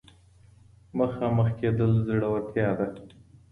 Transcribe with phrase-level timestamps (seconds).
[0.99, 2.87] مخامخ کېدل زړورتيا ده.